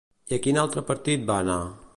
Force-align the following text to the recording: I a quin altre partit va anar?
I 0.31 0.37
a 0.37 0.39
quin 0.45 0.57
altre 0.61 0.85
partit 0.89 1.29
va 1.31 1.39
anar? 1.47 1.63